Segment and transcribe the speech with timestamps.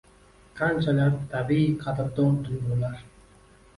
[0.59, 3.05] Qanchalar tabiiy, qadrdon tuyg`ular